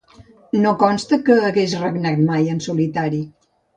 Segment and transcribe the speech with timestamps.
[0.61, 3.21] No consta que hagués regnat mai en solitari.